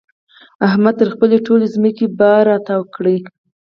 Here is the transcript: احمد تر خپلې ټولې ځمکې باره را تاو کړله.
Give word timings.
احمد 0.67 0.93
تر 0.99 1.07
خپلې 1.13 1.37
ټولې 1.45 1.65
ځمکې 1.75 2.05
باره 2.19 2.43
را 2.49 2.57
تاو 2.67 2.83
کړله. 2.95 3.21